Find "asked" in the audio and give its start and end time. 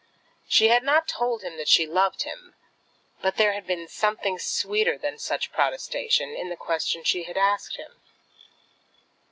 7.37-7.75